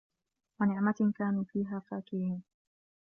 وَنَعمَةٍ 0.61 1.11
كانوا 1.15 1.43
فيها 1.43 1.79
فاكِهينَ 1.91 2.43